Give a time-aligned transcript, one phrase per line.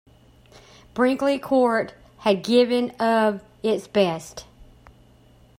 [0.95, 4.45] Brinkley Court had given of its best.